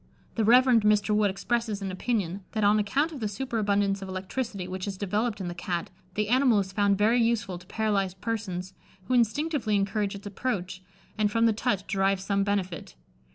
The 0.33 0.43
Reverend 0.43 0.81
Mr. 0.81 1.13
Wood 1.15 1.29
expresses 1.29 1.79
an 1.79 1.91
opinion, 1.91 2.43
that 2.53 2.63
on 2.63 2.79
account 2.79 3.11
of 3.11 3.19
the 3.19 3.27
superabundance 3.27 4.01
of 4.01 4.09
electricity 4.09 4.67
which 4.67 4.87
is 4.87 4.97
developed 4.97 5.39
in 5.39 5.47
the 5.47 5.53
Cat, 5.53 5.91
the 6.15 6.29
animal 6.29 6.57
is 6.57 6.71
found 6.73 6.97
very 6.97 7.21
useful 7.21 7.59
to 7.59 7.67
paralysed 7.67 8.19
persons, 8.19 8.73
who 9.03 9.13
instinctively 9.13 9.75
encourage 9.75 10.15
its 10.15 10.25
approach, 10.25 10.81
and 11.19 11.31
from 11.31 11.45
the 11.45 11.53
touch 11.53 11.85
derive 11.85 12.19
some 12.19 12.43
benefit. 12.43 12.95